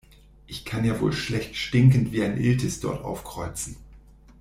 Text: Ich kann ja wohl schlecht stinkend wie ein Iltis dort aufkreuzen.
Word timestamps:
Ich 0.47 0.65
kann 0.65 0.83
ja 0.83 0.99
wohl 0.99 1.13
schlecht 1.13 1.55
stinkend 1.55 2.11
wie 2.11 2.23
ein 2.23 2.37
Iltis 2.39 2.79
dort 2.79 3.03
aufkreuzen. 3.05 3.77